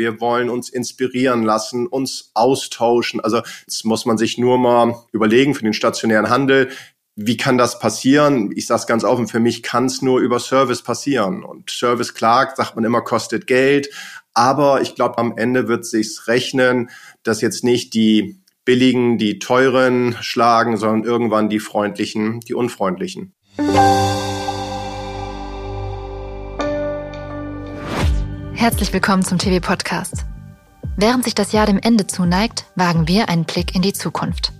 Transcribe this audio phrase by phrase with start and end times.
[0.00, 3.20] Wir wollen uns inspirieren lassen, uns austauschen.
[3.20, 6.70] Also jetzt muss man sich nur mal überlegen für den stationären Handel,
[7.16, 8.50] wie kann das passieren?
[8.56, 11.44] Ich sage es ganz offen, für mich kann es nur über Service passieren.
[11.44, 13.90] Und Service, klar, sagt man immer, kostet Geld.
[14.32, 16.88] Aber ich glaube, am Ende wird sich's rechnen,
[17.22, 23.34] dass jetzt nicht die billigen, die teuren schlagen, sondern irgendwann die freundlichen, die unfreundlichen.
[28.60, 30.26] Herzlich willkommen zum TV Podcast.
[30.94, 34.52] Während sich das Jahr dem Ende zuneigt, wagen wir einen Blick in die Zukunft.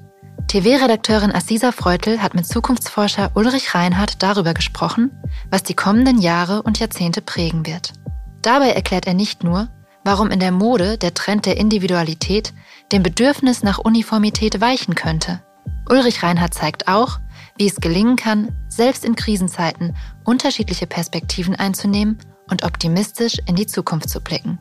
[0.48, 5.11] TV-Redakteurin Assisa Freutel hat mit Zukunftsforscher Ulrich Reinhardt darüber gesprochen,
[5.51, 7.92] was die kommenden Jahre und Jahrzehnte prägen wird.
[8.41, 9.69] Dabei erklärt er nicht nur,
[10.03, 12.55] warum in der Mode der Trend der Individualität
[12.92, 15.42] dem Bedürfnis nach Uniformität weichen könnte.
[15.91, 17.20] Ulrich Reinhardt zeigt auch,
[17.59, 19.95] wie es gelingen kann, selbst in Krisenzeiten
[20.25, 22.19] unterschiedliche Perspektiven einzunehmen
[22.51, 24.59] und optimistisch in die Zukunft zu blicken.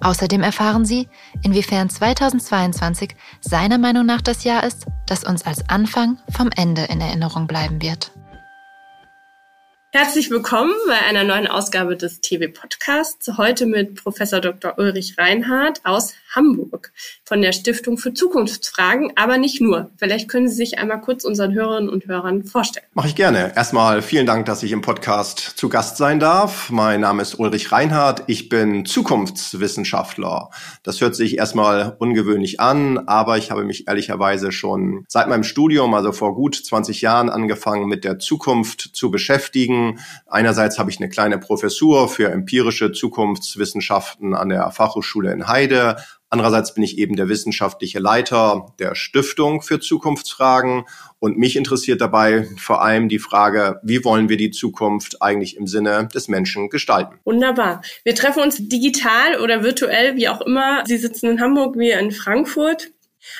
[0.00, 1.08] Außerdem erfahren Sie,
[1.42, 7.00] inwiefern 2022 seiner Meinung nach das Jahr ist, das uns als Anfang vom Ende in
[7.00, 8.12] Erinnerung bleiben wird.
[9.92, 13.30] Herzlich willkommen bei einer neuen Ausgabe des TV Podcasts.
[13.38, 14.74] Heute mit Professor Dr.
[14.78, 16.92] Ulrich Reinhardt aus Hamburg
[17.24, 19.90] von der Stiftung für Zukunftsfragen, aber nicht nur.
[19.96, 22.84] Vielleicht können Sie sich einmal kurz unseren Hörerinnen und Hörern vorstellen.
[22.92, 23.54] Mache ich gerne.
[23.56, 26.68] Erstmal vielen Dank, dass ich im Podcast zu Gast sein darf.
[26.68, 28.24] Mein Name ist Ulrich Reinhardt.
[28.26, 30.50] Ich bin Zukunftswissenschaftler.
[30.82, 35.94] Das hört sich erstmal ungewöhnlich an, aber ich habe mich ehrlicherweise schon seit meinem Studium,
[35.94, 39.85] also vor gut 20 Jahren, angefangen mit der Zukunft zu beschäftigen
[40.26, 45.96] Einerseits habe ich eine kleine Professur für empirische Zukunftswissenschaften an der Fachhochschule in Heide.
[46.28, 50.84] Andererseits bin ich eben der wissenschaftliche Leiter der Stiftung für Zukunftsfragen
[51.20, 55.68] und mich interessiert dabei vor allem die Frage, wie wollen wir die Zukunft eigentlich im
[55.68, 57.20] Sinne des Menschen gestalten?
[57.24, 57.80] Wunderbar.
[58.02, 60.82] Wir treffen uns digital oder virtuell, wie auch immer.
[60.86, 62.88] Sie sitzen in Hamburg, wir in Frankfurt.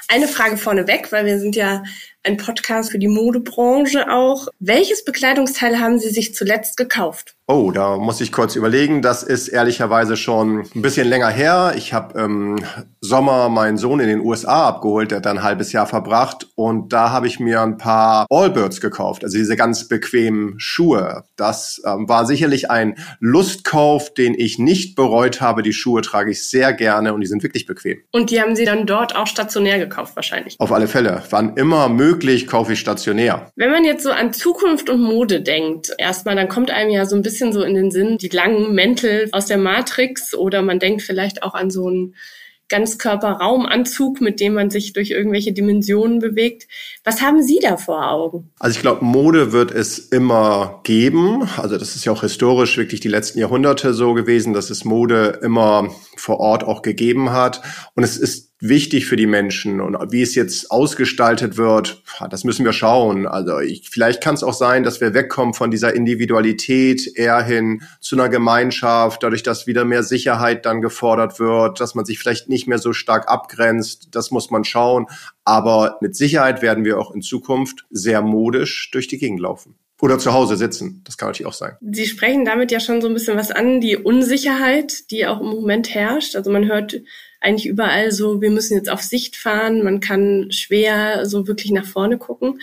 [0.08, 1.82] Eine Frage vorneweg, weil wir sind ja
[2.26, 4.48] ein Podcast für die Modebranche auch.
[4.58, 7.36] Welches Bekleidungsteil haben Sie sich zuletzt gekauft?
[7.48, 9.02] Oh, da muss ich kurz überlegen.
[9.02, 11.74] Das ist ehrlicherweise schon ein bisschen länger her.
[11.76, 12.56] Ich habe im
[13.00, 17.10] Sommer meinen Sohn in den USA abgeholt, der hat ein halbes Jahr verbracht und da
[17.10, 21.22] habe ich mir ein paar Allbirds gekauft, also diese ganz bequemen Schuhe.
[21.36, 25.62] Das ähm, war sicherlich ein Lustkauf, den ich nicht bereut habe.
[25.62, 27.98] Die Schuhe trage ich sehr gerne und die sind wirklich bequem.
[28.10, 30.56] Und die haben Sie dann dort auch stationär gekauft wahrscheinlich?
[30.58, 31.22] Auf alle Fälle.
[31.30, 32.15] Wann immer möglich,
[32.48, 33.50] kaufe ich stationär.
[33.56, 37.14] Wenn man jetzt so an Zukunft und Mode denkt, erstmal, dann kommt einem ja so
[37.14, 40.78] ein bisschen bisschen so in den Sinn, die langen Mäntel aus der Matrix oder man
[40.78, 42.14] denkt vielleicht auch an so einen
[42.68, 46.66] Ganzkörperraumanzug, mit dem man sich durch irgendwelche Dimensionen bewegt.
[47.04, 48.50] Was haben Sie da vor Augen?
[48.58, 51.48] Also ich glaube, Mode wird es immer geben.
[51.58, 55.38] Also das ist ja auch historisch wirklich die letzten Jahrhunderte so gewesen, dass es Mode
[55.42, 57.62] immer vor Ort auch gegeben hat.
[57.94, 62.64] Und es ist wichtig für die Menschen und wie es jetzt ausgestaltet wird, das müssen
[62.64, 63.26] wir schauen.
[63.26, 67.82] Also ich, vielleicht kann es auch sein, dass wir wegkommen von dieser Individualität eher hin
[68.00, 72.48] zu einer Gemeinschaft, dadurch, dass wieder mehr Sicherheit dann gefordert wird, dass man sich vielleicht
[72.48, 74.08] nicht mehr so stark abgrenzt.
[74.12, 75.06] Das muss man schauen.
[75.44, 79.76] Aber mit Sicherheit werden wir auch in Zukunft sehr modisch durch die Gegend laufen.
[80.00, 81.02] Oder zu Hause sitzen.
[81.04, 81.72] Das kann natürlich auch sein.
[81.80, 85.46] Sie sprechen damit ja schon so ein bisschen was an, die Unsicherheit, die auch im
[85.46, 86.36] Moment herrscht.
[86.36, 87.00] Also man hört
[87.40, 91.86] eigentlich überall so, wir müssen jetzt auf Sicht fahren, man kann schwer so wirklich nach
[91.86, 92.60] vorne gucken.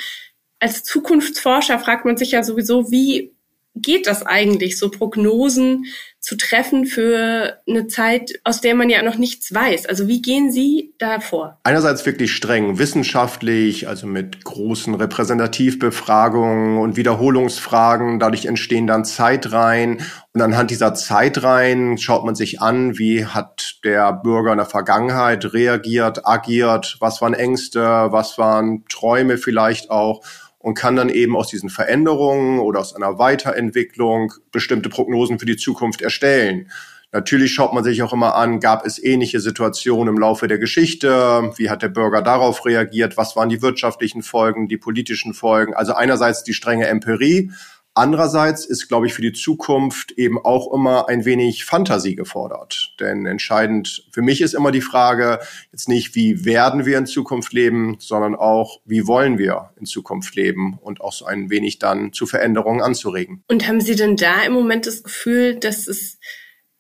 [0.60, 3.34] Als Zukunftsforscher fragt man sich ja sowieso, wie
[3.76, 5.86] geht das eigentlich, so Prognosen
[6.24, 9.88] zu treffen für eine Zeit, aus der man ja noch nichts weiß?
[9.88, 11.60] Also wie gehen Sie da vor?
[11.64, 18.20] Einerseits wirklich streng wissenschaftlich, also mit großen Repräsentativbefragungen und Wiederholungsfragen.
[18.20, 20.02] Dadurch entstehen dann Zeitreihen.
[20.32, 25.52] Und anhand dieser Zeitreihen schaut man sich an, wie hat der Bürger in der Vergangenheit
[25.54, 30.24] reagiert, agiert, was waren Ängste, was waren Träume vielleicht auch
[30.64, 35.58] und kann dann eben aus diesen Veränderungen oder aus einer Weiterentwicklung bestimmte Prognosen für die
[35.58, 36.72] Zukunft erstellen.
[37.12, 41.52] Natürlich schaut man sich auch immer an, gab es ähnliche Situationen im Laufe der Geschichte?
[41.58, 43.18] Wie hat der Bürger darauf reagiert?
[43.18, 45.74] Was waren die wirtschaftlichen Folgen, die politischen Folgen?
[45.74, 47.52] Also einerseits die strenge Empirie,
[47.96, 52.96] Andererseits ist, glaube ich, für die Zukunft eben auch immer ein wenig Fantasie gefordert.
[53.00, 55.40] Denn entscheidend für mich ist immer die Frage,
[55.72, 60.36] jetzt nicht, wie werden wir in Zukunft leben, sondern auch, wie wollen wir in Zukunft
[60.36, 63.44] leben und auch so ein wenig dann zu Veränderungen anzuregen.
[63.48, 66.18] Und haben Sie denn da im Moment das Gefühl, dass es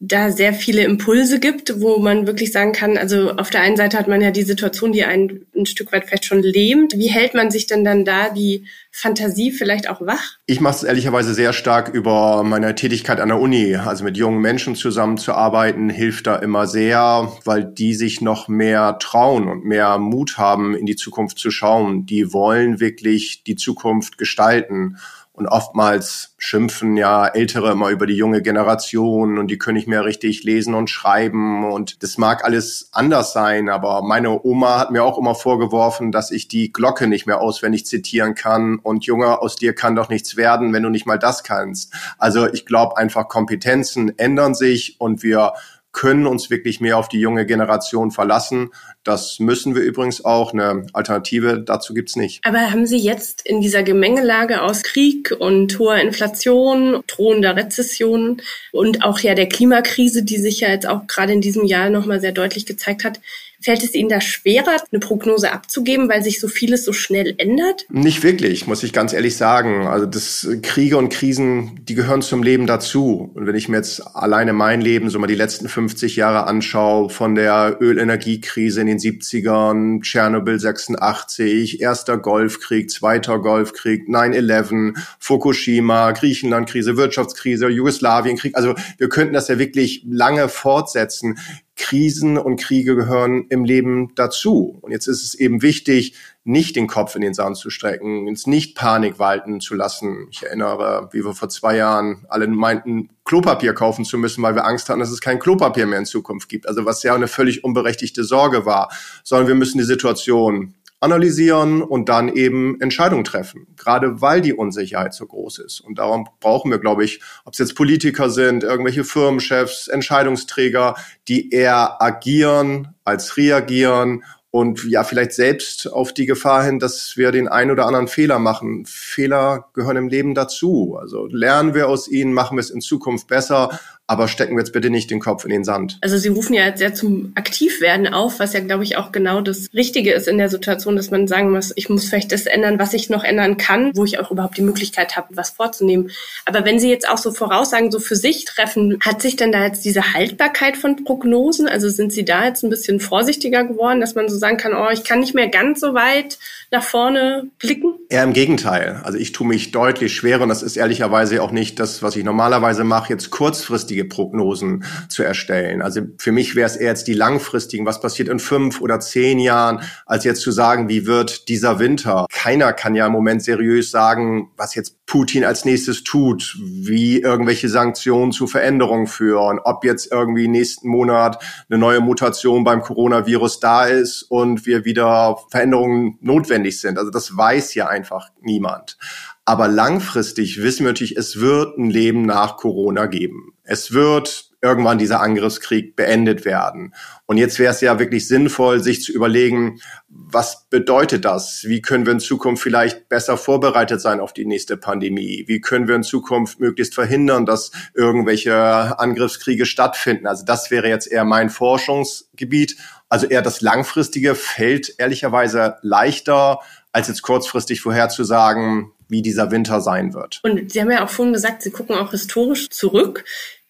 [0.06, 3.98] da sehr viele Impulse gibt, wo man wirklich sagen kann, also auf der einen Seite
[3.98, 6.98] hat man ja die Situation, die einen ein Stück weit vielleicht schon lähmt.
[6.98, 10.38] Wie hält man sich denn dann da die Fantasie vielleicht auch wach?
[10.46, 13.78] Ich mache es ehrlicherweise sehr stark über meine Tätigkeit an der Uni.
[13.78, 19.48] Also mit jungen Menschen zusammenzuarbeiten hilft da immer sehr, weil die sich noch mehr trauen
[19.48, 22.06] und mehr Mut haben, in die Zukunft zu schauen.
[22.06, 24.98] Die wollen wirklich die Zukunft gestalten.
[25.36, 30.06] Und oftmals schimpfen ja Ältere immer über die junge Generation und die können nicht mehr
[30.06, 31.72] richtig lesen und schreiben.
[31.72, 36.30] Und das mag alles anders sein, aber meine Oma hat mir auch immer vorgeworfen, dass
[36.30, 38.78] ich die Glocke nicht mehr auswendig zitieren kann.
[38.78, 41.92] Und Junge, aus dir kann doch nichts werden, wenn du nicht mal das kannst.
[42.20, 45.54] Also ich glaube einfach, Kompetenzen ändern sich und wir
[45.94, 48.72] können uns wirklich mehr auf die junge Generation verlassen.
[49.04, 50.54] Das müssen wir übrigens auch.
[50.54, 52.46] Eine Alternative dazu gibt's nicht.
[52.46, 58.42] Aber haben Sie jetzt in dieser Gemengelage aus Krieg und hoher Inflation, drohender Rezession
[58.72, 62.22] und auch ja der Klimakrise, die sich ja jetzt auch gerade in diesem Jahr nochmal
[62.22, 63.20] sehr deutlich gezeigt hat,
[63.64, 67.86] Fällt es Ihnen da schwerer, eine Prognose abzugeben, weil sich so vieles so schnell ändert?
[67.90, 69.88] Nicht wirklich, muss ich ganz ehrlich sagen.
[69.88, 73.32] Also das Kriege und Krisen, die gehören zum Leben dazu.
[73.34, 77.10] Und wenn ich mir jetzt alleine mein Leben, so mal die letzten 50 Jahre anschaue,
[77.10, 86.98] von der Ölenergiekrise in den 70ern, Tschernobyl 86, erster Golfkrieg, zweiter Golfkrieg, 9-11, Fukushima, Griechenlandkrise,
[86.98, 88.58] Wirtschaftskrise, Jugoslawienkrieg.
[88.58, 91.38] Also wir könnten das ja wirklich lange fortsetzen.
[91.84, 94.80] Krisen und Kriege gehören im Leben dazu.
[94.82, 96.16] Und jetzt ist es eben wichtig,
[96.46, 100.28] nicht den Kopf in den Sand zu strecken, ins nicht Panik walten zu lassen.
[100.32, 104.66] Ich erinnere, wie wir vor zwei Jahren alle meinten, Klopapier kaufen zu müssen, weil wir
[104.66, 106.70] Angst hatten, dass es kein Klopapier mehr in Zukunft gibt.
[106.70, 108.90] Also was ja eine völlig unberechtigte Sorge war,
[109.26, 115.14] sondern wir müssen die Situation analysieren und dann eben Entscheidungen treffen, gerade weil die Unsicherheit
[115.14, 115.82] so groß ist.
[115.82, 120.96] Und darum brauchen wir, glaube ich, ob es jetzt Politiker sind, irgendwelche Firmenchefs, Entscheidungsträger,
[121.28, 124.24] die eher agieren als reagieren
[124.56, 128.38] und ja, vielleicht selbst auf die Gefahr hin, dass wir den einen oder anderen Fehler
[128.38, 128.86] machen.
[128.86, 130.96] Fehler gehören im Leben dazu.
[131.02, 133.80] Also lernen wir aus ihnen, machen wir es in Zukunft besser,
[134.14, 135.98] aber stecken wir jetzt bitte nicht den Kopf in den Sand.
[136.02, 139.42] Also Sie rufen ja jetzt sehr zum Aktivwerden auf, was ja, glaube ich, auch genau
[139.42, 142.80] das Richtige ist in der Situation, dass man sagen muss, ich muss vielleicht das ändern,
[142.80, 146.12] was ich noch ändern kann, wo ich auch überhaupt die Möglichkeit habe, was vorzunehmen.
[146.46, 149.66] Aber wenn Sie jetzt auch so Voraussagen so für sich treffen, hat sich denn da
[149.66, 154.16] jetzt diese Haltbarkeit von Prognosen, also sind Sie da jetzt ein bisschen vorsichtiger geworden, dass
[154.16, 156.38] man so sagen kann, oh, ich kann nicht mehr ganz so weit
[156.74, 157.94] nach vorne blicken?
[158.10, 159.00] Eher im Gegenteil.
[159.04, 162.24] Also ich tue mich deutlich schwerer und das ist ehrlicherweise auch nicht das, was ich
[162.24, 165.82] normalerweise mache, jetzt kurzfristige Prognosen zu erstellen.
[165.82, 169.40] Also für mich wäre es eher jetzt die langfristigen, was passiert in fünf oder zehn
[169.40, 172.26] Jahren, als jetzt zu sagen, wie wird dieser Winter.
[172.32, 177.70] Keiner kann ja im Moment seriös sagen, was jetzt Putin als nächstes tut, wie irgendwelche
[177.70, 183.86] Sanktionen zu Veränderungen führen, ob jetzt irgendwie nächsten Monat eine neue Mutation beim Coronavirus da
[183.86, 186.98] ist und wir wieder Veränderungen notwendig sind.
[186.98, 188.98] Also das weiß ja einfach niemand.
[189.46, 193.54] Aber langfristig wissen wir natürlich, es wird ein Leben nach Corona geben.
[193.64, 196.96] Es wird irgendwann dieser Angriffskrieg beendet werden.
[197.26, 201.66] Und jetzt wäre es ja wirklich sinnvoll, sich zu überlegen, was bedeutet das?
[201.66, 205.44] Wie können wir in Zukunft vielleicht besser vorbereitet sein auf die nächste Pandemie?
[205.48, 210.28] Wie können wir in Zukunft möglichst verhindern, dass irgendwelche Angriffskriege stattfinden?
[210.28, 212.78] Also das wäre jetzt eher mein Forschungsgebiet.
[213.10, 216.62] Also eher das Langfristige fällt ehrlicherweise leichter,
[216.94, 220.40] als jetzt kurzfristig vorherzusagen, wie dieser Winter sein wird.
[220.44, 223.24] Und Sie haben ja auch vorhin gesagt, Sie gucken auch historisch zurück.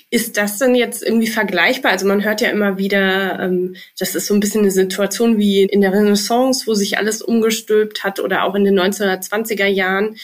[0.09, 1.91] Ist das denn jetzt irgendwie vergleichbar?
[1.91, 5.63] Also man hört ja immer wieder, ähm, das ist so ein bisschen eine Situation wie
[5.63, 10.15] in der Renaissance, wo sich alles umgestülpt hat oder auch in den 1920er Jahren.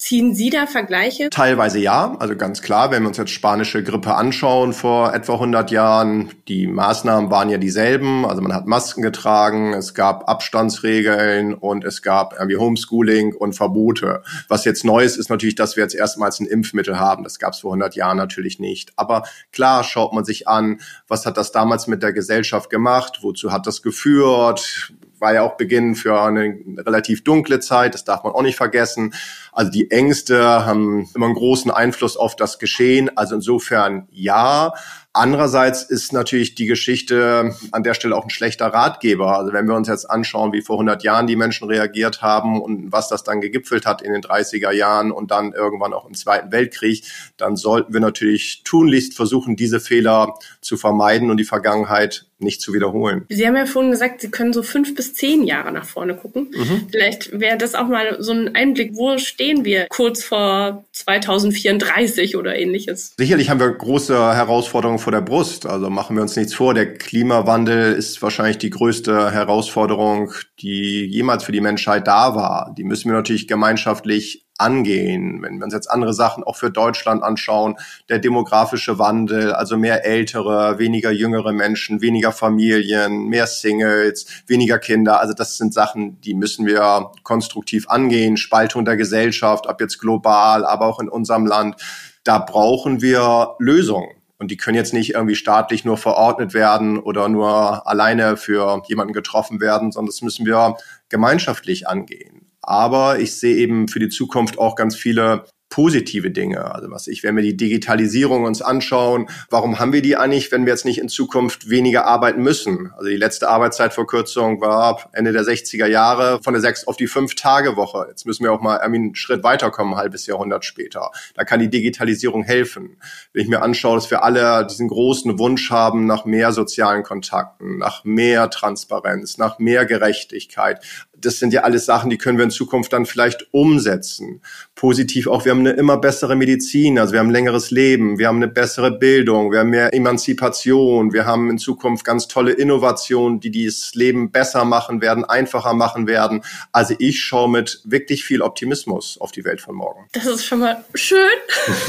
[0.00, 1.28] Ziehen Sie da Vergleiche?
[1.28, 5.72] Teilweise ja, also ganz klar, wenn wir uns jetzt spanische Grippe anschauen vor etwa 100
[5.72, 11.84] Jahren, die Maßnahmen waren ja dieselben, also man hat Masken getragen, es gab Abstandsregeln und
[11.84, 14.22] es gab irgendwie Homeschooling und Verbote.
[14.46, 17.24] Was jetzt neu ist, ist natürlich, dass wir jetzt erstmals ein Impfmittel haben.
[17.24, 18.92] Das gab es vor 100 Jahren natürlich nicht.
[18.94, 23.50] Aber klar schaut man sich an, was hat das damals mit der Gesellschaft gemacht, wozu
[23.50, 28.32] hat das geführt, war ja auch Beginn für eine relativ dunkle Zeit, das darf man
[28.32, 29.14] auch nicht vergessen.
[29.52, 33.16] Also die Ängste haben immer einen großen Einfluss auf das Geschehen.
[33.16, 34.72] Also insofern ja.
[35.12, 39.38] Andererseits ist natürlich die Geschichte an der Stelle auch ein schlechter Ratgeber.
[39.38, 42.92] Also wenn wir uns jetzt anschauen, wie vor 100 Jahren die Menschen reagiert haben und
[42.92, 46.52] was das dann gegipfelt hat in den 30er Jahren und dann irgendwann auch im Zweiten
[46.52, 47.04] Weltkrieg,
[47.36, 52.72] dann sollten wir natürlich tunlichst versuchen, diese Fehler zu vermeiden und die Vergangenheit nicht zu
[52.72, 53.24] wiederholen.
[53.28, 56.50] Sie haben ja vorhin gesagt, Sie können so fünf bis zehn Jahre nach vorne gucken.
[56.56, 56.86] Mhm.
[56.90, 62.56] Vielleicht wäre das auch mal so ein Einblick, wo stehen wir kurz vor 2034 oder
[62.56, 63.14] ähnliches?
[63.16, 65.66] Sicherlich haben wir große Herausforderungen Herausforderung vor der Brust.
[65.66, 66.74] Also machen wir uns nichts vor.
[66.74, 72.74] Der Klimawandel ist wahrscheinlich die größte Herausforderung, die jemals für die Menschheit da war.
[72.76, 75.40] Die müssen wir natürlich gemeinschaftlich angehen.
[75.40, 77.76] Wenn wir uns jetzt andere Sachen auch für Deutschland anschauen,
[78.08, 85.20] der demografische Wandel, also mehr ältere, weniger jüngere Menschen, weniger Familien, mehr Singles, weniger Kinder.
[85.20, 88.36] Also das sind Sachen, die müssen wir konstruktiv angehen.
[88.36, 91.76] Spaltung der Gesellschaft, ob jetzt global, aber auch in unserem Land.
[92.24, 94.17] Da brauchen wir Lösungen.
[94.38, 99.12] Und die können jetzt nicht irgendwie staatlich nur verordnet werden oder nur alleine für jemanden
[99.12, 100.76] getroffen werden, sondern das müssen wir
[101.08, 102.46] gemeinschaftlich angehen.
[102.62, 106.74] Aber ich sehe eben für die Zukunft auch ganz viele positive Dinge.
[106.74, 110.64] Also was ich, wenn wir die Digitalisierung uns anschauen, warum haben wir die eigentlich, wenn
[110.64, 112.90] wir jetzt nicht in Zukunft weniger arbeiten müssen?
[112.96, 117.34] Also die letzte Arbeitszeitverkürzung war Ende der 60er Jahre von der sechs auf die fünf
[117.34, 118.06] Tage Woche.
[118.08, 121.10] Jetzt müssen wir auch mal einen Schritt weiterkommen, ein halbes Jahrhundert später.
[121.34, 122.96] Da kann die Digitalisierung helfen.
[123.32, 127.78] Wenn ich mir anschaue, dass wir alle diesen großen Wunsch haben nach mehr sozialen Kontakten,
[127.78, 130.82] nach mehr Transparenz, nach mehr Gerechtigkeit,
[131.20, 134.40] das sind ja alles Sachen, die können wir in Zukunft dann vielleicht umsetzen.
[134.74, 138.28] Positiv auch, wir haben eine immer bessere Medizin, also wir haben ein längeres Leben, wir
[138.28, 143.40] haben eine bessere Bildung, wir haben mehr Emanzipation, wir haben in Zukunft ganz tolle Innovationen,
[143.40, 146.42] die dieses Leben besser machen werden, einfacher machen werden.
[146.72, 150.06] Also ich schaue mit wirklich viel Optimismus auf die Welt von morgen.
[150.12, 151.18] Das ist schon mal schön.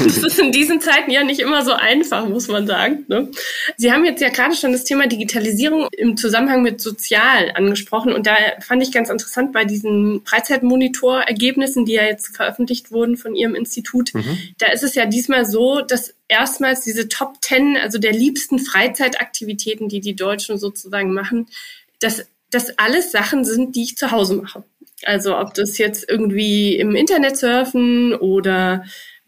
[0.00, 3.04] Das ist in diesen Zeiten ja nicht immer so einfach, muss man sagen.
[3.08, 3.30] Ne?
[3.76, 8.26] Sie haben jetzt ja gerade schon das Thema Digitalisierung im Zusammenhang mit Sozial angesprochen und
[8.26, 13.54] da fand ich ganz interessant bei diesen Freizeitmonitor-Ergebnissen, die ja jetzt veröffentlicht wurden von Ihrem
[13.54, 14.14] Institut.
[14.14, 14.38] Mhm.
[14.58, 19.88] Da ist es ja diesmal so, dass erstmals diese Top Ten, also der liebsten Freizeitaktivitäten,
[19.88, 21.48] die die Deutschen sozusagen machen,
[22.00, 24.64] dass das alles Sachen sind, die ich zu Hause mache.
[25.04, 28.84] Also ob das jetzt irgendwie im Internet surfen oder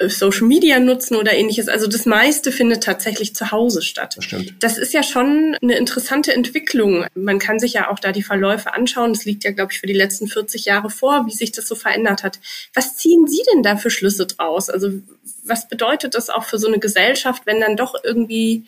[0.09, 1.69] Social Media nutzen oder ähnliches.
[1.69, 4.15] Also das meiste findet tatsächlich zu Hause statt.
[4.17, 4.55] Das stimmt.
[4.61, 7.07] Das ist ja schon eine interessante Entwicklung.
[7.15, 9.13] Man kann sich ja auch da die Verläufe anschauen.
[9.13, 11.75] Das liegt ja, glaube ich, für die letzten 40 Jahre vor, wie sich das so
[11.75, 12.39] verändert hat.
[12.75, 14.71] Was ziehen Sie denn da für Schlüsse draus?
[14.71, 14.91] Also
[15.45, 18.67] was bedeutet das auch für so eine Gesellschaft, wenn dann doch irgendwie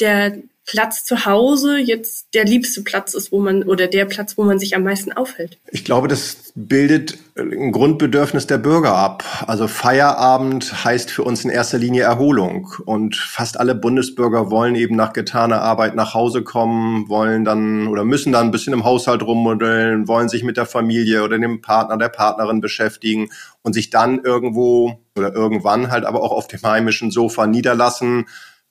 [0.00, 4.44] der Platz zu Hause jetzt der liebste Platz ist, wo man oder der Platz, wo
[4.44, 5.58] man sich am meisten aufhält?
[5.70, 9.24] Ich glaube, das bildet ein Grundbedürfnis der Bürger ab.
[9.46, 14.96] Also Feierabend heißt für uns in erster Linie Erholung und fast alle Bundesbürger wollen eben
[14.96, 19.22] nach getaner Arbeit nach Hause kommen, wollen dann oder müssen dann ein bisschen im Haushalt
[19.22, 23.28] rummodeln, wollen sich mit der Familie oder dem Partner, der Partnerin beschäftigen
[23.60, 28.26] und sich dann irgendwo oder irgendwann halt aber auch auf dem heimischen Sofa niederlassen,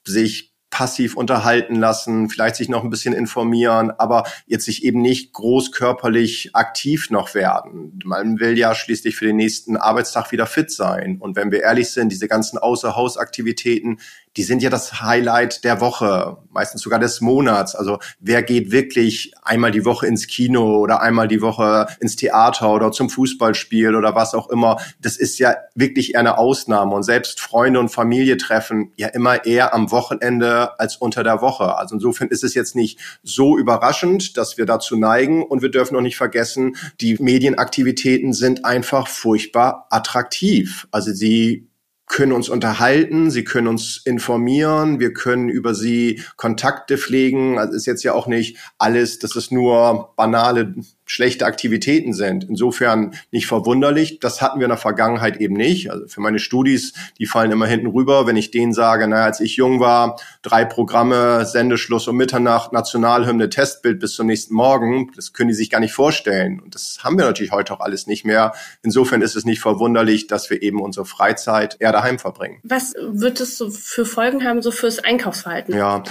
[0.06, 5.32] sich passiv unterhalten lassen, vielleicht sich noch ein bisschen informieren, aber jetzt sich eben nicht
[5.32, 8.00] großkörperlich aktiv noch werden.
[8.04, 11.20] Man will ja schließlich für den nächsten Arbeitstag wieder fit sein.
[11.20, 14.00] Und wenn wir ehrlich sind, diese ganzen Außerhausaktivitäten,
[14.38, 17.76] die sind ja das Highlight der Woche, meistens sogar des Monats.
[17.76, 22.74] Also wer geht wirklich einmal die Woche ins Kino oder einmal die Woche ins Theater
[22.74, 24.78] oder zum Fußballspiel oder was auch immer.
[25.00, 26.96] Das ist ja wirklich eher eine Ausnahme.
[26.96, 31.78] Und selbst Freunde und Familie treffen ja immer eher am Wochenende als unter der Woche.
[31.78, 35.44] Also insofern ist es jetzt nicht so überraschend, dass wir dazu neigen.
[35.44, 40.88] Und wir dürfen auch nicht vergessen, die Medienaktivitäten sind einfach furchtbar attraktiv.
[40.92, 41.68] Also sie
[42.08, 47.58] können uns unterhalten, sie können uns informieren, wir können über sie Kontakte pflegen.
[47.58, 52.46] Also ist jetzt ja auch nicht alles, das ist nur banale schlechte Aktivitäten sind.
[52.46, 54.20] Insofern nicht verwunderlich.
[54.20, 55.92] Das hatten wir in der Vergangenheit eben nicht.
[55.92, 59.40] Also für meine Studis, die fallen immer hinten rüber, wenn ich denen sage, naja, als
[59.40, 65.12] ich jung war, drei Programme, Sendeschluss um Mitternacht, Nationalhymne, Testbild bis zum nächsten Morgen.
[65.16, 66.60] Das können die sich gar nicht vorstellen.
[66.60, 68.54] Und das haben wir natürlich heute auch alles nicht mehr.
[68.82, 72.60] Insofern ist es nicht verwunderlich, dass wir eben unsere Freizeit eher daheim verbringen.
[72.64, 75.76] Was wird es so für Folgen haben, so fürs Einkaufsverhalten?
[75.76, 76.04] Ja,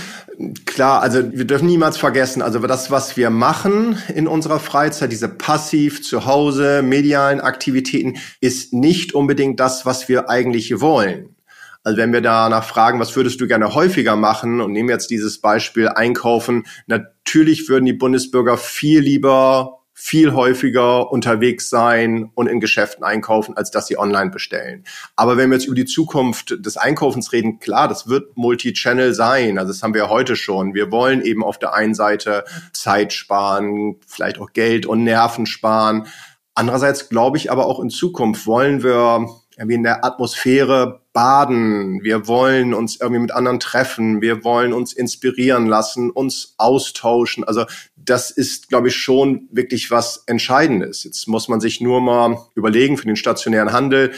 [0.67, 1.01] klar.
[1.01, 5.29] Also wir dürfen niemals vergessen, also das, was wir machen in unserer Freizeit, Freizeit, diese
[5.29, 11.37] passiv zu Hause medialen Aktivitäten ist nicht unbedingt das, was wir eigentlich wollen.
[11.85, 15.41] Also wenn wir danach fragen, was würdest du gerne häufiger machen und nehmen jetzt dieses
[15.41, 23.05] Beispiel Einkaufen, natürlich würden die Bundesbürger viel lieber viel häufiger unterwegs sein und in Geschäften
[23.05, 24.83] einkaufen, als dass sie online bestellen.
[25.15, 29.59] Aber wenn wir jetzt über die Zukunft des Einkaufens reden, klar, das wird Multi-Channel sein.
[29.59, 30.75] Also das haben wir heute schon.
[30.75, 32.43] Wir wollen eben auf der einen Seite
[32.73, 36.09] Zeit sparen, vielleicht auch Geld und Nerven sparen.
[36.53, 42.03] Andererseits glaube ich aber auch in Zukunft wollen wir irgendwie in der Atmosphäre baden.
[42.03, 44.21] Wir wollen uns irgendwie mit anderen treffen.
[44.21, 47.45] Wir wollen uns inspirieren lassen, uns austauschen.
[47.45, 47.67] Also
[48.05, 51.05] das ist, glaube ich, schon wirklich was Entscheidendes.
[51.05, 54.13] Jetzt muss man sich nur mal überlegen für den stationären Handel,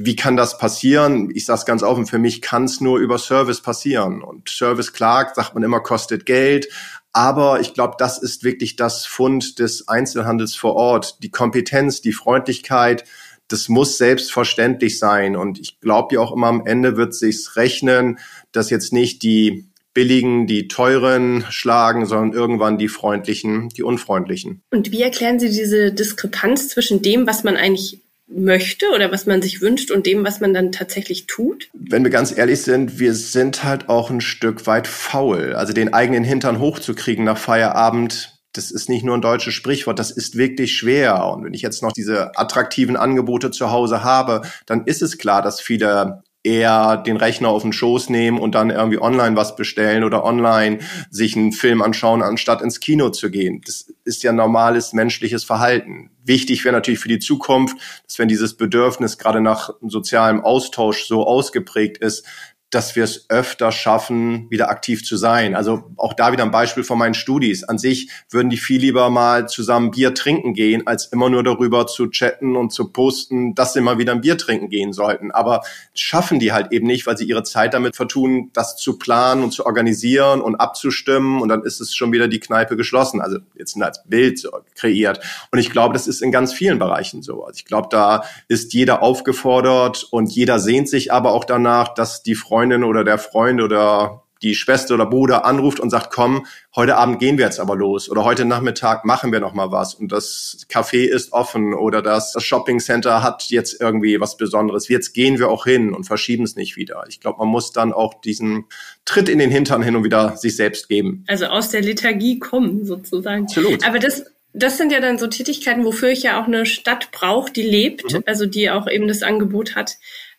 [0.00, 1.30] wie kann das passieren?
[1.34, 4.22] Ich sage es ganz offen, für mich kann es nur über Service passieren.
[4.22, 6.68] Und Service, klar, sagt man immer, kostet Geld.
[7.12, 11.20] Aber ich glaube, das ist wirklich das Fund des Einzelhandels vor Ort.
[11.24, 13.04] Die Kompetenz, die Freundlichkeit,
[13.48, 15.34] das muss selbstverständlich sein.
[15.34, 18.20] Und ich glaube ja auch immer am Ende wird sich's rechnen,
[18.52, 24.62] dass jetzt nicht die billigen, die teuren schlagen, sondern irgendwann die freundlichen, die unfreundlichen.
[24.70, 29.40] Und wie erklären Sie diese Diskrepanz zwischen dem, was man eigentlich möchte oder was man
[29.40, 31.68] sich wünscht und dem, was man dann tatsächlich tut?
[31.72, 35.54] Wenn wir ganz ehrlich sind, wir sind halt auch ein Stück weit faul.
[35.54, 40.10] Also den eigenen Hintern hochzukriegen nach Feierabend, das ist nicht nur ein deutsches Sprichwort, das
[40.10, 41.26] ist wirklich schwer.
[41.26, 45.42] Und wenn ich jetzt noch diese attraktiven Angebote zu Hause habe, dann ist es klar,
[45.42, 50.04] dass viele eher den Rechner auf den Schoß nehmen und dann irgendwie online was bestellen
[50.04, 50.78] oder online
[51.10, 53.60] sich einen Film anschauen, anstatt ins Kino zu gehen.
[53.66, 56.10] Das ist ja normales menschliches Verhalten.
[56.24, 57.76] Wichtig wäre natürlich für die Zukunft,
[58.06, 62.24] dass wenn dieses Bedürfnis gerade nach sozialem Austausch so ausgeprägt ist,
[62.70, 65.54] dass wir es öfter schaffen, wieder aktiv zu sein.
[65.54, 67.64] Also auch da wieder ein Beispiel von meinen Studis.
[67.64, 71.86] An sich würden die viel lieber mal zusammen Bier trinken gehen, als immer nur darüber
[71.86, 75.30] zu chatten und zu posten, dass sie mal wieder ein Bier trinken gehen sollten.
[75.30, 75.62] Aber
[75.94, 79.52] schaffen die halt eben nicht, weil sie ihre Zeit damit vertun, das zu planen und
[79.52, 81.40] zu organisieren und abzustimmen.
[81.40, 83.22] Und dann ist es schon wieder die Kneipe geschlossen.
[83.22, 85.20] Also jetzt als Bild kreiert.
[85.50, 87.44] Und ich glaube, das ist in ganz vielen Bereichen so.
[87.44, 92.22] Also ich glaube, da ist jeder aufgefordert und jeder sehnt sich aber auch danach, dass
[92.22, 96.44] die Freunde Freundin oder der Freund oder die Schwester oder Bruder anruft und sagt, komm,
[96.74, 99.94] heute Abend gehen wir jetzt aber los oder heute Nachmittag machen wir noch mal was
[99.94, 104.88] und das Café ist offen oder das, das Shopping Center hat jetzt irgendwie was Besonderes.
[104.88, 107.04] Jetzt gehen wir auch hin und verschieben es nicht wieder.
[107.08, 108.64] Ich glaube, man muss dann auch diesen
[109.04, 111.22] Tritt in den Hintern hin und wieder sich selbst geben.
[111.28, 113.44] Also aus der Lethargie kommen sozusagen.
[113.44, 113.86] Absolut.
[113.86, 114.24] Aber das
[114.54, 118.12] das sind ja dann so Tätigkeiten, wofür ich ja auch eine Stadt brauche, die lebt,
[118.12, 118.24] mhm.
[118.26, 119.98] also die auch eben das Angebot hat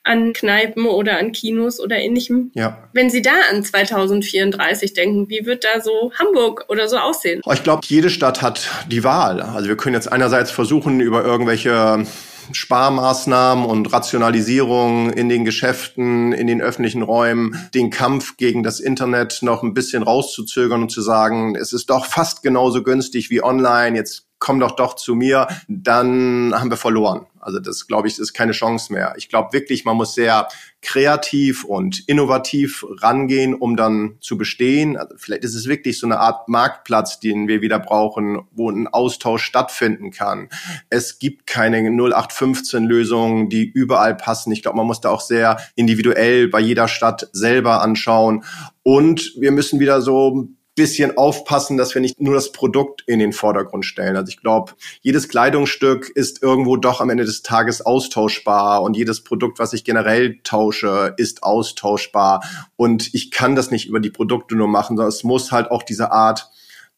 [0.10, 2.52] an Kneipen oder an Kinos oder ähnlichem.
[2.56, 2.78] Ja.
[2.94, 7.42] Wenn Sie da an 2034 denken, wie wird da so Hamburg oder so aussehen?
[7.54, 9.42] Ich glaube, jede Stadt hat die Wahl.
[9.42, 12.06] Also wir können jetzt einerseits versuchen, über irgendwelche
[12.52, 19.40] Sparmaßnahmen und Rationalisierung in den Geschäften, in den öffentlichen Räumen, den Kampf gegen das Internet
[19.44, 23.96] noch ein bisschen rauszuzögern und zu sagen, es ist doch fast genauso günstig wie online,
[23.96, 27.28] jetzt komm doch doch zu mir, dann haben wir verloren.
[27.42, 29.14] Also das, glaube ich, ist keine Chance mehr.
[29.18, 30.48] Ich glaube wirklich, man muss sehr
[30.82, 34.98] kreativ und innovativ rangehen, um dann zu bestehen.
[34.98, 38.88] Also vielleicht ist es wirklich so eine Art Marktplatz, den wir wieder brauchen, wo ein
[38.88, 40.50] Austausch stattfinden kann.
[40.90, 44.52] Es gibt keine 0815-Lösungen, die überall passen.
[44.52, 48.44] Ich glaube, man muss da auch sehr individuell bei jeder Stadt selber anschauen.
[48.84, 53.34] Und wir müssen wieder so bisschen aufpassen, dass wir nicht nur das Produkt in den
[53.34, 54.16] Vordergrund stellen.
[54.16, 59.22] Also ich glaube, jedes Kleidungsstück ist irgendwo doch am Ende des Tages austauschbar und jedes
[59.26, 62.42] Produkt, was ich generell tausche, ist austauschbar.
[62.78, 65.84] Und ich kann das nicht über die Produkte nur machen, sondern es muss halt auch
[65.84, 66.50] diese Art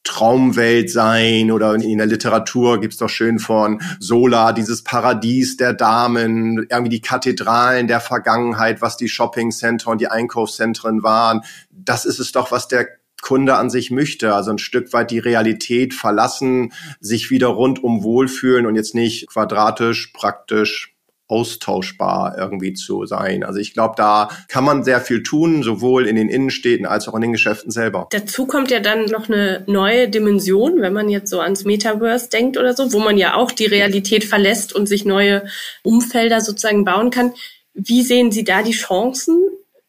[0.03, 6.67] Traumwelt sein oder in der Literatur gibt's doch schön von Sola, dieses Paradies der Damen,
[6.69, 11.41] irgendwie die Kathedralen der Vergangenheit, was die Shoppingcenter und die Einkaufszentren waren.
[11.71, 12.87] Das ist es doch, was der
[13.21, 14.34] Kunde an sich möchte.
[14.34, 20.12] Also ein Stück weit die Realität verlassen, sich wieder rundum wohlfühlen und jetzt nicht quadratisch,
[20.13, 20.95] praktisch
[21.31, 23.43] austauschbar irgendwie zu sein.
[23.43, 27.15] Also ich glaube, da kann man sehr viel tun, sowohl in den Innenstädten als auch
[27.15, 28.07] in den Geschäften selber.
[28.12, 32.57] Dazu kommt ja dann noch eine neue Dimension, wenn man jetzt so ans Metaverse denkt
[32.57, 35.45] oder so, wo man ja auch die Realität verlässt und sich neue
[35.84, 37.34] Umfelder sozusagen bauen kann.
[37.73, 39.41] Wie sehen Sie da die Chancen,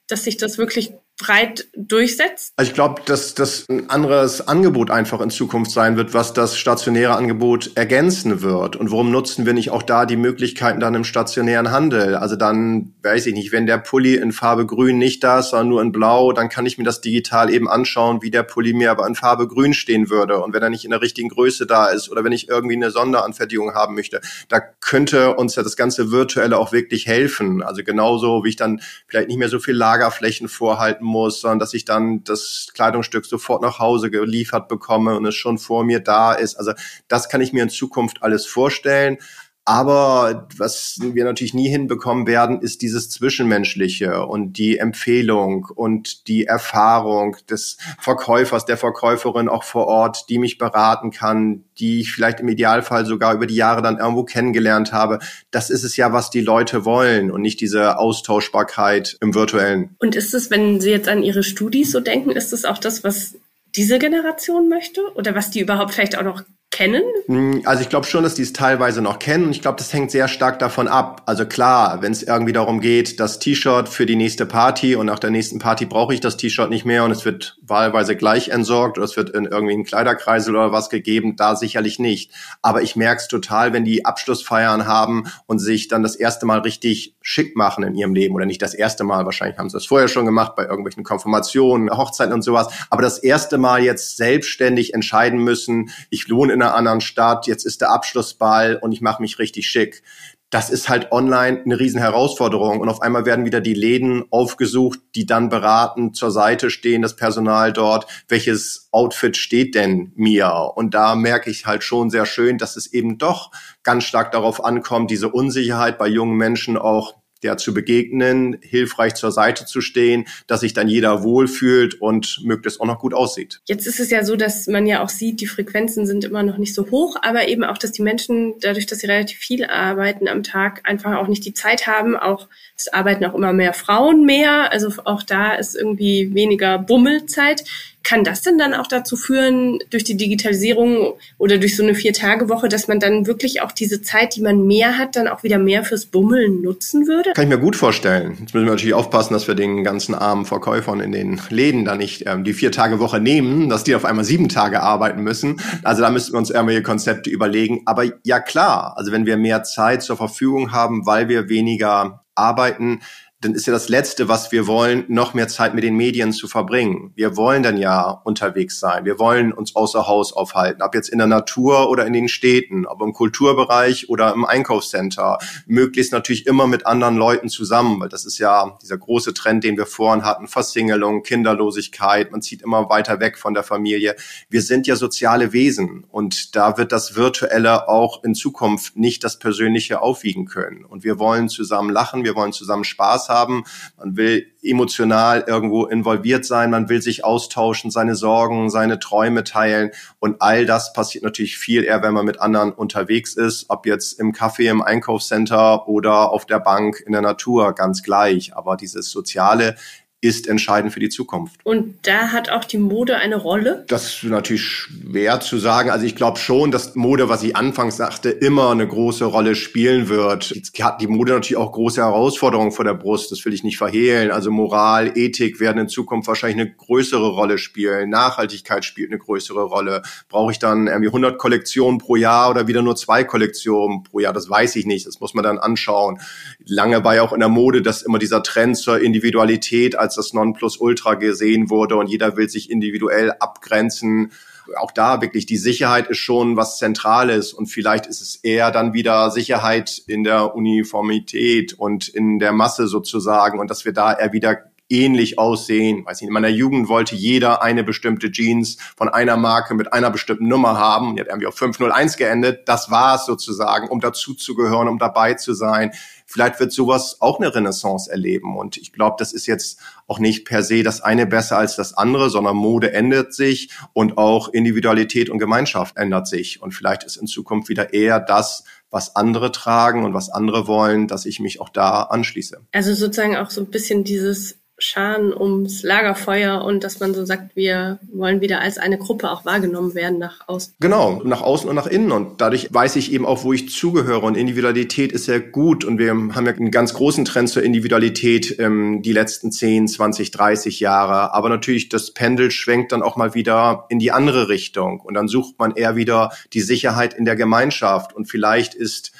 [0.06, 0.92] dass sich das wirklich
[1.22, 2.52] breit durchsetzt?
[2.56, 6.58] Also ich glaube, dass das ein anderes Angebot einfach in Zukunft sein wird, was das
[6.58, 8.76] stationäre Angebot ergänzen wird.
[8.76, 12.16] Und warum nutzen wir nicht auch da die Möglichkeiten dann im stationären Handel?
[12.16, 15.68] Also dann, weiß ich nicht, wenn der Pulli in Farbe grün nicht da ist, sondern
[15.68, 18.90] nur in blau, dann kann ich mir das digital eben anschauen, wie der Pulli mir
[18.90, 20.42] aber in Farbe grün stehen würde.
[20.42, 22.90] Und wenn er nicht in der richtigen Größe da ist oder wenn ich irgendwie eine
[22.90, 27.62] Sonderanfertigung haben möchte, da könnte uns ja das ganze Virtuelle auch wirklich helfen.
[27.62, 31.74] Also genauso, wie ich dann vielleicht nicht mehr so viel Lagerflächen vorhalten muss, sondern dass
[31.74, 36.32] ich dann das Kleidungsstück sofort nach Hause geliefert bekomme und es schon vor mir da
[36.32, 36.56] ist.
[36.56, 36.72] Also
[37.06, 39.18] das kann ich mir in Zukunft alles vorstellen.
[39.64, 46.46] Aber was wir natürlich nie hinbekommen werden, ist dieses Zwischenmenschliche und die Empfehlung und die
[46.46, 52.40] Erfahrung des Verkäufers, der Verkäuferin auch vor Ort, die mich beraten kann, die ich vielleicht
[52.40, 55.20] im Idealfall sogar über die Jahre dann irgendwo kennengelernt habe.
[55.52, 59.94] Das ist es ja, was die Leute wollen und nicht diese Austauschbarkeit im virtuellen.
[60.00, 63.04] Und ist es, wenn Sie jetzt an Ihre Studis so denken, ist es auch das,
[63.04, 63.36] was
[63.76, 66.42] diese Generation möchte oder was die überhaupt vielleicht auch noch
[66.72, 67.02] kennen?
[67.26, 69.92] Hm, also ich glaube schon, dass die es teilweise noch kennen und ich glaube, das
[69.92, 71.22] hängt sehr stark davon ab.
[71.26, 75.18] Also klar, wenn es irgendwie darum geht, das T-Shirt für die nächste Party und nach
[75.18, 78.98] der nächsten Party brauche ich das T-Shirt nicht mehr und es wird wahlweise gleich entsorgt
[78.98, 82.32] oder es wird in irgendwie einen Kleiderkreisel oder was gegeben, da sicherlich nicht.
[82.62, 86.60] Aber ich merke es total, wenn die Abschlussfeiern haben und sich dann das erste Mal
[86.60, 89.86] richtig schick machen in ihrem Leben oder nicht das erste Mal, wahrscheinlich haben sie das
[89.86, 94.94] vorher schon gemacht bei irgendwelchen Konfirmationen, Hochzeiten und sowas, aber das erste Mal jetzt selbstständig
[94.94, 99.20] entscheiden müssen, ich wohne in einer anderen Stadt, jetzt ist der Abschlussball und ich mache
[99.20, 100.02] mich richtig schick.
[100.50, 105.00] Das ist halt online eine riesen Herausforderung und auf einmal werden wieder die Läden aufgesucht,
[105.14, 110.72] die dann beraten, zur Seite stehen, das Personal dort, welches Outfit steht denn mir?
[110.74, 113.50] Und da merke ich halt schon sehr schön, dass es eben doch
[113.82, 119.32] ganz stark darauf ankommt, diese Unsicherheit bei jungen Menschen auch der zu begegnen, hilfreich zur
[119.32, 123.60] Seite zu stehen, dass sich dann jeder wohlfühlt und möglichst auch noch gut aussieht.
[123.66, 126.58] Jetzt ist es ja so, dass man ja auch sieht, die Frequenzen sind immer noch
[126.58, 130.28] nicht so hoch, aber eben auch, dass die Menschen, dadurch, dass sie relativ viel arbeiten
[130.28, 132.16] am Tag, einfach auch nicht die Zeit haben.
[132.16, 134.72] Auch es arbeiten auch immer mehr Frauen mehr.
[134.72, 137.64] Also auch da ist irgendwie weniger Bummelzeit.
[138.02, 142.68] Kann das denn dann auch dazu führen, durch die Digitalisierung oder durch so eine Vier-Tage-Woche,
[142.68, 145.84] dass man dann wirklich auch diese Zeit, die man mehr hat, dann auch wieder mehr
[145.84, 147.32] fürs Bummeln nutzen würde?
[147.32, 148.36] Kann ich mir gut vorstellen.
[148.40, 151.94] Jetzt müssen wir natürlich aufpassen, dass wir den ganzen armen Verkäufern in den Läden da
[151.94, 155.60] nicht ähm, die Vier-Tage-Woche nehmen, dass die auf einmal sieben Tage arbeiten müssen.
[155.82, 157.82] Also da müssten wir uns irgendwelche Konzepte überlegen.
[157.86, 163.00] Aber ja klar, also wenn wir mehr Zeit zur Verfügung haben, weil wir weniger arbeiten,
[163.42, 166.46] dann ist ja das Letzte, was wir wollen, noch mehr Zeit mit den Medien zu
[166.46, 167.12] verbringen.
[167.16, 169.04] Wir wollen dann ja unterwegs sein.
[169.04, 172.86] Wir wollen uns außer Haus aufhalten, ob jetzt in der Natur oder in den Städten,
[172.86, 175.38] ob im Kulturbereich oder im Einkaufscenter.
[175.66, 179.76] Möglichst natürlich immer mit anderen Leuten zusammen, weil das ist ja dieser große Trend, den
[179.76, 182.30] wir vorhin hatten, Versingelung, Kinderlosigkeit.
[182.30, 184.14] Man zieht immer weiter weg von der Familie.
[184.50, 189.40] Wir sind ja soziale Wesen und da wird das Virtuelle auch in Zukunft nicht das
[189.40, 190.84] Persönliche aufwiegen können.
[190.84, 193.64] Und wir wollen zusammen lachen, wir wollen zusammen Spaß haben haben.
[193.96, 199.90] Man will emotional irgendwo involviert sein, man will sich austauschen, seine Sorgen, seine Träume teilen.
[200.18, 204.18] Und all das passiert natürlich viel eher, wenn man mit anderen unterwegs ist, ob jetzt
[204.20, 208.56] im Café, im Einkaufscenter oder auf der Bank in der Natur, ganz gleich.
[208.56, 209.76] Aber dieses Soziale
[210.22, 211.56] ist entscheidend für die Zukunft.
[211.64, 213.84] Und da hat auch die Mode eine Rolle?
[213.88, 215.90] Das ist natürlich schwer zu sagen.
[215.90, 220.08] Also ich glaube schon, dass Mode, was ich anfangs sagte, immer eine große Rolle spielen
[220.08, 220.50] wird.
[220.50, 223.32] Jetzt hat die Mode natürlich auch große Herausforderungen vor der Brust.
[223.32, 224.30] Das will ich nicht verhehlen.
[224.30, 228.08] Also Moral, Ethik werden in Zukunft wahrscheinlich eine größere Rolle spielen.
[228.08, 230.02] Nachhaltigkeit spielt eine größere Rolle.
[230.28, 234.32] Brauche ich dann irgendwie 100 Kollektionen pro Jahr oder wieder nur zwei Kollektionen pro Jahr?
[234.32, 235.04] Das weiß ich nicht.
[235.04, 236.20] Das muss man dann anschauen.
[236.64, 240.26] Lange war ja auch in der Mode, dass immer dieser Trend zur Individualität als als
[240.28, 244.32] das Nonplusultra gesehen wurde und jeder will sich individuell abgrenzen.
[244.76, 248.94] Auch da wirklich die Sicherheit ist schon was Zentrales und vielleicht ist es eher dann
[248.94, 254.32] wieder Sicherheit in der Uniformität und in der Masse sozusagen und dass wir da eher
[254.32, 256.04] wieder ähnlich aussehen.
[256.04, 260.10] Weiß nicht, in meiner Jugend wollte jeder eine bestimmte Jeans von einer Marke mit einer
[260.10, 261.16] bestimmten Nummer haben.
[261.16, 262.68] Die hat irgendwie auf 501 geendet.
[262.68, 265.92] Das war es sozusagen, um dazuzugehören, um dabei zu sein.
[266.26, 268.56] Vielleicht wird sowas auch eine Renaissance erleben.
[268.56, 271.94] Und ich glaube, das ist jetzt auch nicht per se das eine besser als das
[271.94, 276.62] andere, sondern Mode ändert sich und auch Individualität und Gemeinschaft ändert sich.
[276.62, 281.08] Und vielleicht ist in Zukunft wieder eher das, was andere tragen und was andere wollen,
[281.08, 282.60] dass ich mich auch da anschließe.
[282.72, 287.54] Also sozusagen auch so ein bisschen dieses Scharen ums Lagerfeuer und dass man so sagt,
[287.54, 290.74] wir wollen wieder als eine Gruppe auch wahrgenommen werden nach außen.
[290.80, 292.10] Genau, nach außen und nach innen.
[292.10, 294.24] Und dadurch weiß ich eben auch, wo ich zugehöre.
[294.24, 295.84] Und Individualität ist sehr gut.
[295.84, 300.32] Und wir haben ja einen ganz großen Trend zur Individualität ähm, die letzten 10, 20,
[300.32, 301.32] 30 Jahre.
[301.32, 305.00] Aber natürlich, das Pendel schwenkt dann auch mal wieder in die andere Richtung.
[305.00, 308.14] Und dann sucht man eher wieder die Sicherheit in der Gemeinschaft.
[308.14, 309.12] Und vielleicht ist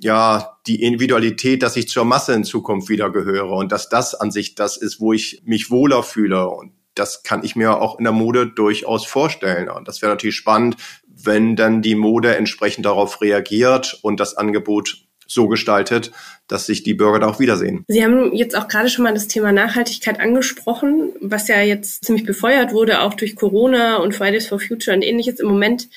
[0.00, 4.30] ja, die Individualität, dass ich zur Masse in Zukunft wieder gehöre und dass das an
[4.30, 6.48] sich das ist, wo ich mich wohler fühle.
[6.48, 9.68] Und das kann ich mir auch in der Mode durchaus vorstellen.
[9.68, 15.08] Und das wäre natürlich spannend, wenn dann die Mode entsprechend darauf reagiert und das Angebot
[15.26, 16.10] so gestaltet,
[16.46, 17.84] dass sich die Bürger da auch wiedersehen.
[17.86, 22.24] Sie haben jetzt auch gerade schon mal das Thema Nachhaltigkeit angesprochen, was ja jetzt ziemlich
[22.24, 25.40] befeuert wurde, auch durch Corona und Fridays for Future und ähnliches.
[25.40, 25.88] Im Moment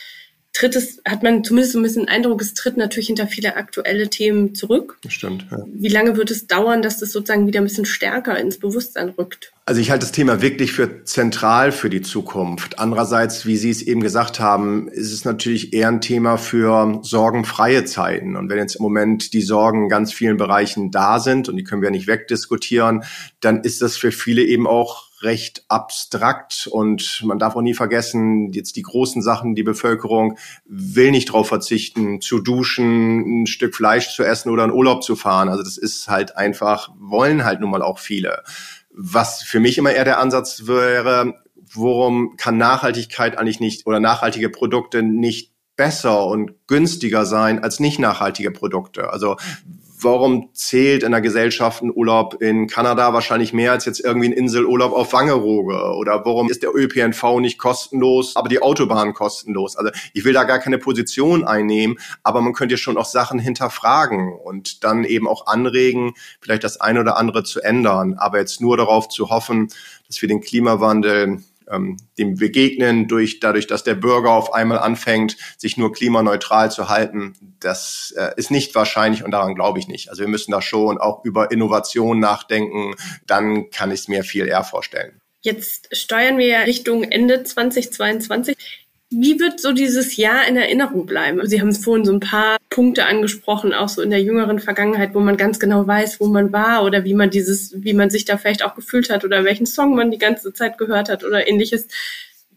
[0.54, 3.56] tritt es, hat man zumindest so ein bisschen den Eindruck, es tritt natürlich hinter viele
[3.56, 4.98] aktuelle Themen zurück.
[5.04, 5.46] Das stimmt.
[5.50, 5.60] Ja.
[5.66, 9.54] Wie lange wird es dauern, dass das sozusagen wieder ein bisschen stärker ins Bewusstsein rückt?
[9.66, 12.80] Also ich halte das Thema wirklich für zentral für die Zukunft.
[12.80, 17.86] Andererseits, wie Sie es eben gesagt haben, ist es natürlich eher ein Thema für sorgenfreie
[17.86, 18.36] Zeiten.
[18.36, 21.64] Und wenn jetzt im Moment die Sorgen in ganz vielen Bereichen da sind und die
[21.64, 23.04] können wir nicht wegdiskutieren,
[23.40, 28.52] dann ist das für viele eben auch recht abstrakt und man darf auch nie vergessen,
[28.54, 34.16] jetzt die großen Sachen, die Bevölkerung will nicht darauf verzichten, zu duschen, ein Stück Fleisch
[34.16, 35.50] zu essen oder in Urlaub zu fahren.
[35.50, 38.44] Also das ist halt einfach, wollen halt nun mal auch viele.
[38.94, 41.36] Was für mich immer eher der Ansatz wäre,
[41.74, 48.00] worum kann Nachhaltigkeit eigentlich nicht oder nachhaltige Produkte nicht besser und günstiger sein als nicht
[48.00, 49.12] nachhaltige Produkte?
[49.12, 49.38] Also
[50.04, 54.34] warum zählt in der Gesellschaft ein Urlaub in Kanada wahrscheinlich mehr als jetzt irgendwie ein
[54.34, 55.96] Inselurlaub auf Wangerooge?
[55.96, 59.78] Oder warum ist der ÖPNV nicht kostenlos, aber die Autobahn kostenlos?
[59.78, 63.40] Also ich will da gar keine Position einnehmen, aber man könnte ja schon auch Sachen
[63.40, 68.16] hinterfragen und dann eben auch anregen, vielleicht das eine oder andere zu ändern.
[68.18, 69.68] Aber jetzt nur darauf zu hoffen,
[70.08, 75.38] dass wir den Klimawandel ähm, dem begegnen, durch, dadurch, dass der Bürger auf einmal anfängt,
[75.58, 80.10] sich nur klimaneutral zu halten, das äh, ist nicht wahrscheinlich und daran glaube ich nicht.
[80.10, 84.48] Also wir müssen da schon auch über Innovation nachdenken, dann kann ich es mir viel
[84.48, 85.22] eher vorstellen.
[85.42, 88.56] Jetzt steuern wir Richtung Ende 2022.
[89.14, 91.46] Wie wird so dieses Jahr in Erinnerung bleiben?
[91.46, 95.20] Sie haben vorhin so ein paar Punkte angesprochen, auch so in der jüngeren Vergangenheit, wo
[95.20, 98.38] man ganz genau weiß, wo man war oder wie man dieses, wie man sich da
[98.38, 101.88] vielleicht auch gefühlt hat oder welchen Song man die ganze Zeit gehört hat oder ähnliches.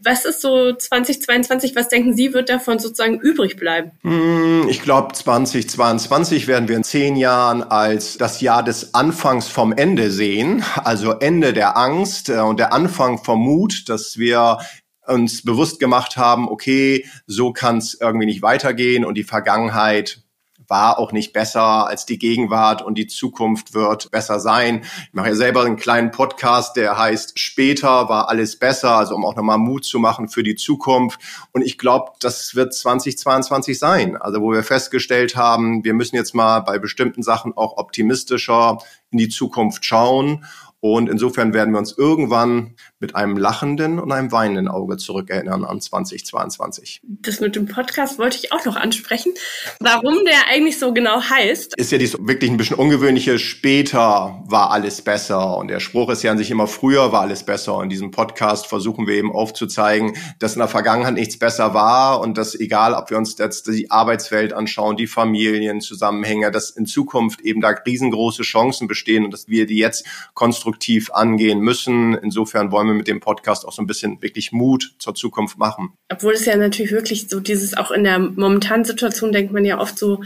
[0.00, 3.90] Was ist so 2022, was denken Sie, wird davon sozusagen übrig bleiben?
[4.02, 9.72] Hm, ich glaube, 2022 werden wir in zehn Jahren als das Jahr des Anfangs vom
[9.72, 10.62] Ende sehen.
[10.76, 14.58] Also Ende der Angst äh, und der Anfang vom Mut, dass wir
[15.06, 20.24] uns bewusst gemacht haben, okay, so kann es irgendwie nicht weitergehen und die Vergangenheit
[20.68, 24.82] war auch nicht besser als die Gegenwart und die Zukunft wird besser sein.
[25.08, 29.24] Ich mache ja selber einen kleinen Podcast, der heißt Später war alles besser, also um
[29.24, 31.20] auch nochmal Mut zu machen für die Zukunft.
[31.52, 36.34] Und ich glaube, das wird 2022 sein, also wo wir festgestellt haben, wir müssen jetzt
[36.34, 38.78] mal bei bestimmten Sachen auch optimistischer
[39.10, 40.44] in die Zukunft schauen
[40.86, 45.78] und insofern werden wir uns irgendwann mit einem lachenden und einem weinenden Auge zurückerinnern an
[45.78, 47.02] 2022.
[47.02, 49.34] Das mit dem Podcast wollte ich auch noch ansprechen.
[49.78, 51.74] Warum der eigentlich so genau heißt?
[51.76, 55.58] Ist ja dies wirklich ein bisschen ungewöhnliche, später war alles besser.
[55.58, 57.76] Und der Spruch ist ja an sich immer, früher war alles besser.
[57.76, 62.22] Und in diesem Podcast versuchen wir eben aufzuzeigen, dass in der Vergangenheit nichts besser war
[62.22, 67.42] und dass egal, ob wir uns jetzt die Arbeitswelt anschauen, die Familienzusammenhänge, dass in Zukunft
[67.42, 72.14] eben da riesengroße Chancen bestehen und dass wir die jetzt konstruktiv angehen müssen.
[72.14, 75.92] Insofern wollen wir mit dem Podcast auch so ein bisschen wirklich Mut zur Zukunft machen.
[76.10, 79.80] Obwohl es ja natürlich wirklich so dieses, auch in der momentanen Situation denkt man ja
[79.80, 80.22] oft so,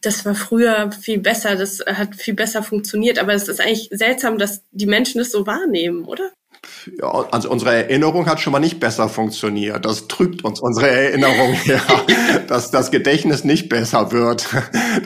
[0.00, 4.36] das war früher viel besser, das hat viel besser funktioniert, aber es ist eigentlich seltsam,
[4.36, 6.32] dass die Menschen das so wahrnehmen, oder?
[7.30, 9.84] Also unsere Erinnerung hat schon mal nicht besser funktioniert.
[9.84, 11.82] Das trügt uns unsere Erinnerung her,
[12.48, 14.48] dass das Gedächtnis nicht besser wird.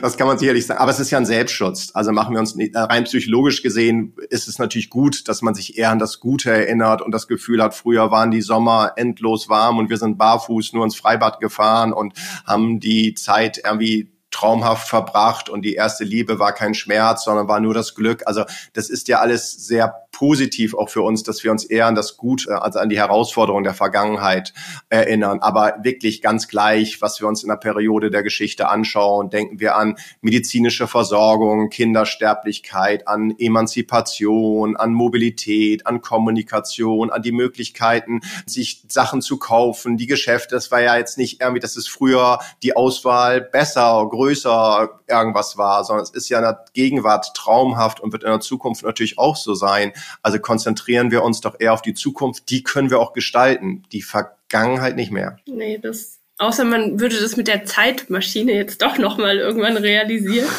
[0.01, 0.79] Das kann man sicherlich sagen.
[0.79, 1.91] Aber es ist ja ein Selbstschutz.
[1.93, 5.55] Also machen wir uns nicht, äh, rein psychologisch gesehen ist es natürlich gut, dass man
[5.55, 9.49] sich eher an das Gute erinnert und das Gefühl hat, früher waren die Sommer endlos
[9.49, 12.13] warm und wir sind barfuß nur ins Freibad gefahren und
[12.45, 17.59] haben die Zeit irgendwie traumhaft verbracht und die erste Liebe war kein Schmerz, sondern war
[17.59, 18.23] nur das Glück.
[18.27, 21.93] Also das ist ja alles sehr positiv auch für uns, dass wir uns eher an
[21.93, 24.51] das Gut, äh, also an die Herausforderungen der Vergangenheit
[24.89, 25.39] erinnern.
[25.41, 29.75] Aber wirklich ganz gleich, was wir uns in der Periode der Geschichte anschauen, denken wir
[29.75, 39.21] an medizinische Versorgung, Kindersterblichkeit, an Emanzipation, an Mobilität, an Kommunikation, an die Möglichkeiten, sich Sachen
[39.21, 40.55] zu kaufen, die Geschäfte.
[40.55, 45.83] Das war ja jetzt nicht irgendwie, dass es früher die Auswahl besser, größer irgendwas war,
[45.83, 49.35] sondern es ist ja in der Gegenwart traumhaft und wird in der Zukunft natürlich auch
[49.35, 49.93] so sein.
[50.21, 52.49] Also konzentrieren wir uns doch eher auf die Zukunft.
[52.49, 53.83] Die können wir auch gestalten.
[53.91, 55.39] Die Vergangenheit nicht mehr.
[55.45, 60.47] Nee, das, außer man würde das mit der Zeitmaschine jetzt doch nochmal irgendwann realisieren.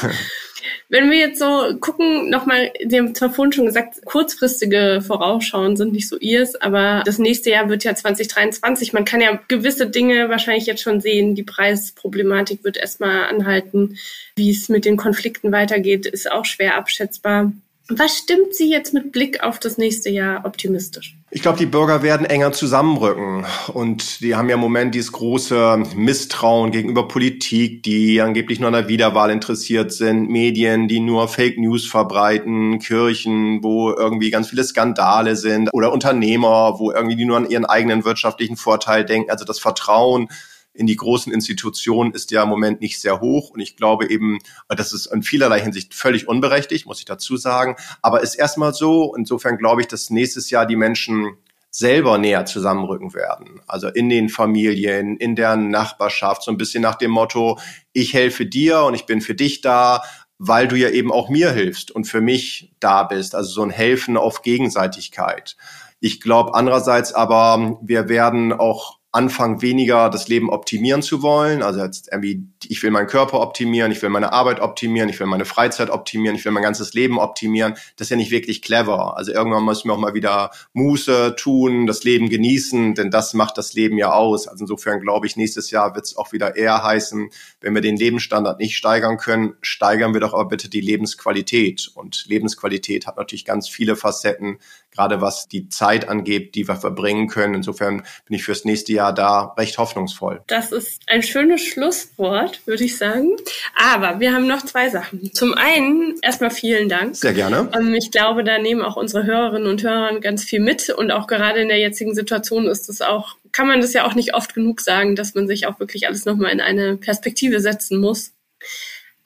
[0.90, 5.92] Wenn wir jetzt so gucken, nochmal, Sie haben zwar vorhin schon gesagt, kurzfristige Vorausschauen sind
[5.92, 8.92] nicht so ihrs, aber das nächste Jahr wird ja 2023.
[8.92, 11.34] Man kann ja gewisse Dinge wahrscheinlich jetzt schon sehen.
[11.34, 13.98] Die Preisproblematik wird erstmal anhalten.
[14.37, 17.52] Wie es mit den Konflikten weitergeht, ist auch schwer abschätzbar.
[17.90, 21.16] Was stimmt Sie jetzt mit Blick auf das nächste Jahr optimistisch?
[21.31, 23.46] Ich glaube, die Bürger werden enger zusammenrücken.
[23.72, 28.74] Und die haben ja im Moment dieses große Misstrauen gegenüber Politik, die angeblich nur an
[28.74, 34.64] der Wiederwahl interessiert sind, Medien, die nur Fake News verbreiten, Kirchen, wo irgendwie ganz viele
[34.64, 39.31] Skandale sind oder Unternehmer, wo irgendwie die nur an ihren eigenen wirtschaftlichen Vorteil denken.
[39.31, 40.29] Also das Vertrauen
[40.78, 43.50] in die großen Institutionen ist ja im Moment nicht sehr hoch.
[43.50, 44.38] Und ich glaube eben,
[44.68, 47.74] das ist in vielerlei Hinsicht völlig unberechtigt, muss ich dazu sagen.
[48.00, 49.12] Aber ist erstmal so.
[49.16, 51.36] Insofern glaube ich, dass nächstes Jahr die Menschen
[51.70, 53.60] selber näher zusammenrücken werden.
[53.66, 57.58] Also in den Familien, in der Nachbarschaft, so ein bisschen nach dem Motto,
[57.92, 60.02] ich helfe dir und ich bin für dich da,
[60.38, 63.34] weil du ja eben auch mir hilfst und für mich da bist.
[63.34, 65.56] Also so ein Helfen auf Gegenseitigkeit.
[65.98, 71.61] Ich glaube andererseits aber, wir werden auch anfangen, weniger das Leben optimieren zu wollen.
[71.61, 75.26] Also jetzt irgendwie, ich will meinen Körper optimieren, ich will meine Arbeit optimieren, ich will
[75.26, 77.74] meine Freizeit optimieren, ich will mein ganzes Leben optimieren.
[77.96, 79.16] Das ist ja nicht wirklich clever.
[79.16, 83.59] Also irgendwann müssen wir auch mal wieder Muße tun, das Leben genießen, denn das macht
[83.59, 84.46] das Leben ja aus.
[84.46, 87.96] Also insofern glaube ich, nächstes Jahr wird es auch wieder eher heißen, wenn wir den
[87.96, 91.90] Lebensstandard nicht steigern können, steigern wir doch aber bitte die Lebensqualität.
[91.92, 94.59] Und Lebensqualität hat natürlich ganz viele Facetten,
[94.92, 97.54] gerade was die Zeit angeht, die wir verbringen können.
[97.54, 100.42] Insofern bin ich fürs nächste Jahr da recht hoffnungsvoll.
[100.47, 103.37] Das ist ein schönes Schlusswort, würde ich sagen.
[103.77, 105.33] Aber wir haben noch zwei Sachen.
[105.33, 107.16] Zum einen erstmal vielen Dank.
[107.16, 107.71] Sehr gerne.
[107.75, 111.27] Ähm, ich glaube, da nehmen auch unsere Hörerinnen und Hörer ganz viel mit und auch
[111.27, 114.55] gerade in der jetzigen Situation ist es auch kann man das ja auch nicht oft
[114.55, 118.33] genug sagen, dass man sich auch wirklich alles nochmal in eine Perspektive setzen muss.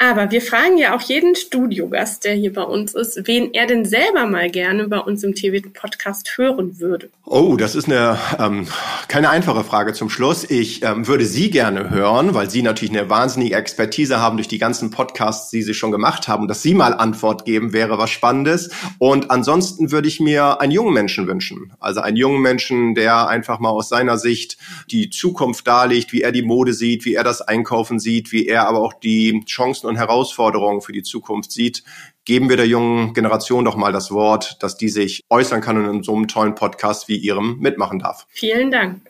[0.02, 3.84] Aber wir fragen ja auch jeden Studiogast, der hier bei uns ist, wen er denn
[3.84, 7.08] selber mal gerne bei uns im TV-Podcast hören würde.
[7.24, 8.66] Oh, das ist eine ähm,
[9.06, 10.42] keine einfache Frage zum Schluss.
[10.42, 14.58] Ich ähm, würde Sie gerne hören, weil Sie natürlich eine wahnsinnige Expertise haben durch die
[14.58, 16.48] ganzen Podcasts, die Sie schon gemacht haben.
[16.48, 18.70] Dass Sie mal Antwort geben, wäre was Spannendes.
[18.98, 21.74] Und ansonsten würde ich mir einen jungen Menschen wünschen.
[21.78, 24.58] Also einen jungen Menschen, der einfach mal aus seiner Sicht
[24.90, 28.66] die Zukunft darlegt, wie er die Mode sieht, wie er das Einkaufen sieht, wie er
[28.66, 31.84] aber auch die Chancen und Herausforderungen für die Zukunft sieht,
[32.24, 35.96] geben wir der jungen Generation doch mal das Wort, dass die sich äußern kann und
[35.96, 38.26] in so einem tollen Podcast wie Ihrem mitmachen darf.
[38.30, 39.02] Vielen Dank.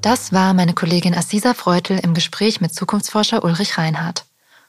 [0.00, 4.24] Das war meine Kollegin Assisa Freutel im Gespräch mit Zukunftsforscher Ulrich Reinhardt.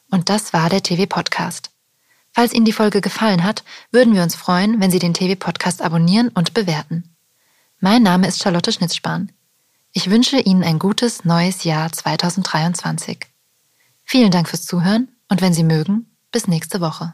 [0.09, 1.69] Und das war der TV-Podcast.
[2.31, 6.29] Falls Ihnen die Folge gefallen hat, würden wir uns freuen, wenn Sie den TV-Podcast abonnieren
[6.29, 7.15] und bewerten.
[7.79, 9.31] Mein Name ist Charlotte Schnitzspahn.
[9.93, 13.19] Ich wünsche Ihnen ein gutes neues Jahr 2023.
[14.09, 17.13] Vielen Dank fürs Zuhören und wenn Sie mögen, bis nächste Woche.